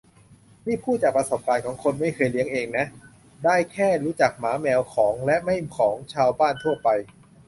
[0.65, 2.85] นี่พูดจากประสบการณ์ของคนไม่เคยเลี้ยงเองนะ
[3.45, 6.89] ได้แต่รู้จักหมาแมวของและไม่ของชาวบ้านทั่วไป